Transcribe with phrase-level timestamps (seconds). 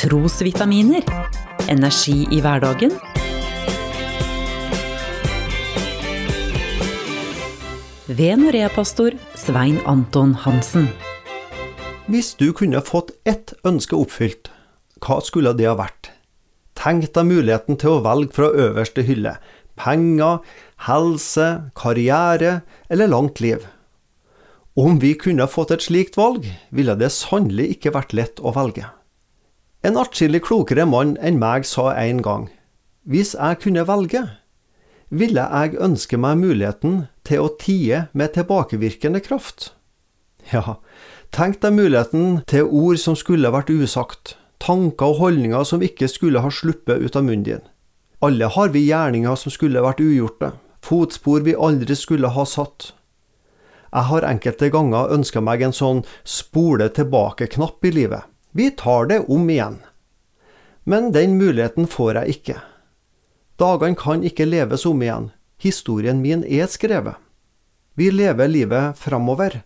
[0.00, 1.04] Trosvitaminer.
[1.68, 2.94] Energi i hverdagen.
[8.08, 10.86] Ved Norea-pastor Svein Anton Hansen.
[12.08, 14.48] Hvis du kunne fått ett ønske oppfylt,
[15.04, 16.08] hva skulle det ha vært?
[16.80, 19.34] Tenk deg muligheten til å velge fra øverste hylle.
[19.76, 20.38] Penger,
[20.86, 23.68] helse, karriere eller langt liv.
[24.80, 28.88] Om vi kunne fått et slikt valg, ville det sannelig ikke vært lett å velge.
[29.80, 32.50] En atskillig klokere mann enn meg sa en gang,
[33.08, 34.20] hvis jeg kunne velge,
[35.08, 39.70] ville jeg ønske meg muligheten til å tie med tilbakevirkende kraft.
[40.52, 40.76] Ja,
[41.32, 46.42] tenk deg muligheten til ord som skulle vært usagt, tanker og holdninger som ikke skulle
[46.44, 47.64] ha sluppet ut av munnen din.
[48.20, 50.52] Alle har vi gjerninger som skulle vært ugjorte,
[50.84, 52.92] fotspor vi aldri skulle ha satt.
[53.90, 58.29] Jeg har enkelte ganger ønska meg en sånn spole tilbake-knapp i livet.
[58.52, 59.78] Vi tar det om igjen.
[60.84, 62.56] Men den muligheten får jeg ikke.
[63.60, 65.30] Dagene kan ikke leves om igjen.
[65.60, 67.18] Historien min er skrevet.
[67.94, 69.60] Vi lever livet framover,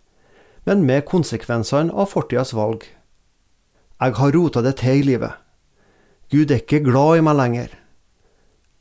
[0.67, 2.83] men med konsekvensene av fortidas valg.
[4.01, 5.33] Jeg har rota det til i livet.
[6.33, 7.71] Gud er ikke glad i meg lenger.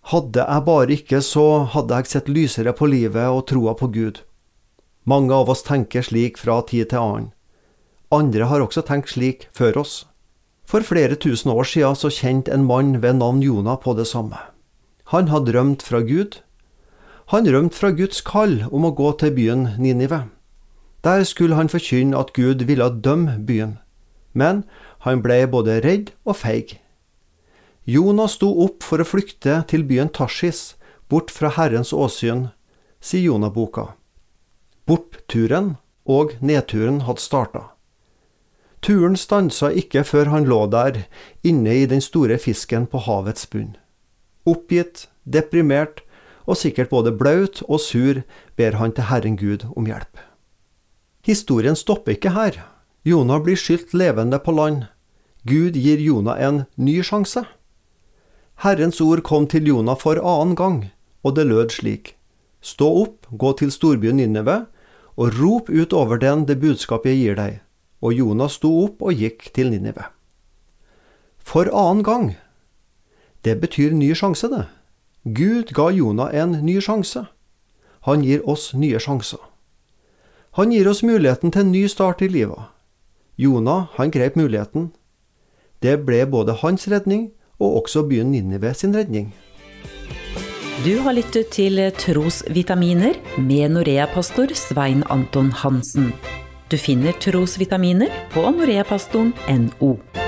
[0.09, 4.23] Hadde jeg bare ikke, så hadde jeg sett lysere på livet og troa på Gud.
[5.05, 7.29] Mange av oss tenker slik fra tid til annen.
[8.13, 9.93] Andre har også tenkt slik før oss.
[10.69, 14.37] For flere tusen år siden så kjente en mann ved navn Jonah på det samme.
[15.09, 16.39] Han hadde rømt fra Gud.
[17.33, 20.27] Han rømte fra Guds kall om å gå til byen Ninive.
[21.03, 23.79] Der skulle han forkynne at Gud ville dømme byen.
[24.33, 24.63] Men
[25.03, 26.77] han ble både redd og feig.
[27.83, 30.77] Jonah sto opp for å flykte til byen Tashis,
[31.09, 32.47] bort fra Herrens åsyn,
[33.03, 33.89] sier Jonah-boka.
[34.87, 35.75] Bortturen
[36.07, 37.72] og nedturen hadde starta.
[38.83, 41.05] Turen stansa ikke før han lå der,
[41.43, 43.77] inne i den store fisken på havets bunn.
[44.43, 46.01] Oppgitt, deprimert
[46.43, 48.19] og sikkert både blaut og sur
[48.59, 50.19] ber han til Herren Gud om hjelp.
[51.23, 52.59] Historien stopper ikke her.
[53.07, 54.83] Jonah blir skylt levende på land.
[55.47, 57.45] Gud gir Jonah en ny sjanse.
[58.63, 60.77] Herrens ord kom til Jonah for annen gang,
[61.23, 62.17] og det lød slik.
[62.59, 64.65] Stå opp, gå til storbyen Ninneve,
[65.15, 67.61] og rop ut over den det budskapet jeg gir deg.
[68.03, 70.09] Og Jonas sto opp og gikk til Ninive.
[71.39, 72.33] For annen gang.
[73.43, 74.65] Det betyr ny sjanse, det.
[75.23, 77.25] Gud ga Jonah en ny sjanse.
[78.03, 79.39] Han gir oss nye sjanser.
[80.59, 82.67] Han gir oss muligheten til en ny start i livet.
[83.39, 84.91] Jonah, han grep muligheten.
[85.81, 89.33] Det ble både hans redning og også byen Ninive sin redning.
[90.83, 96.11] Du har lyttet til Trosvitaminer med Norea-pastor Svein Anton Hansen.
[96.73, 100.22] Du finner trosvitaminer på noreapastoren.no.